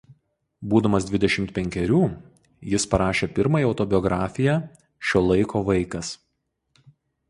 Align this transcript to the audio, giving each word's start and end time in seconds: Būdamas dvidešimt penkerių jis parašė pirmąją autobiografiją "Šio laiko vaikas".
Būdamas 0.69 1.05
dvidešimt 1.09 1.51
penkerių 1.57 1.99
jis 2.71 2.89
parašė 2.95 3.31
pirmąją 3.37 3.71
autobiografiją 3.75 4.59
"Šio 5.11 5.27
laiko 5.31 5.67
vaikas". 5.73 6.15